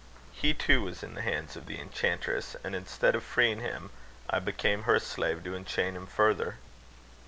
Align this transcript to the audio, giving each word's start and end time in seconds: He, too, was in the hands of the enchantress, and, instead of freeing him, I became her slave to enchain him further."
He, 0.31 0.55
too, 0.55 0.81
was 0.81 1.03
in 1.03 1.13
the 1.13 1.21
hands 1.21 1.55
of 1.55 1.67
the 1.67 1.79
enchantress, 1.79 2.55
and, 2.63 2.73
instead 2.73 3.13
of 3.13 3.23
freeing 3.23 3.59
him, 3.59 3.91
I 4.27 4.39
became 4.39 4.85
her 4.89 4.97
slave 4.99 5.43
to 5.43 5.53
enchain 5.55 5.95
him 5.95 6.07
further." 6.07 6.57